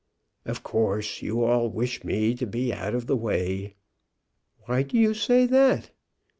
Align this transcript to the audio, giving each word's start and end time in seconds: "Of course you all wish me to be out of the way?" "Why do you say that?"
"Of 0.45 0.63
course 0.63 1.21
you 1.21 1.43
all 1.43 1.69
wish 1.69 2.03
me 2.03 2.33
to 2.37 2.47
be 2.47 2.73
out 2.73 2.95
of 2.95 3.05
the 3.05 3.15
way?" 3.15 3.75
"Why 4.65 4.81
do 4.81 4.97
you 4.97 5.13
say 5.13 5.45
that?" 5.45 5.91